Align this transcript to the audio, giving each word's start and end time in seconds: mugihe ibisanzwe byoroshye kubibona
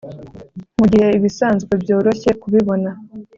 mugihe 0.77 1.07
ibisanzwe 1.17 1.71
byoroshye 1.83 2.29
kubibona 2.41 2.89